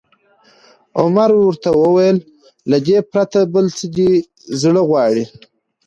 [1.01, 2.17] عمر ورته وویل:
[2.69, 4.11] له دې پرته، بل څه دې
[4.61, 5.23] زړه غواړي؟